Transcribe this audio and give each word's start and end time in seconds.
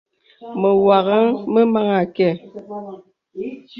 Me 0.59 0.69
wàŋhaŋ 0.85 1.25
me 1.53 1.61
meŋhī 1.73 2.03
kɛ̄. 2.15 2.31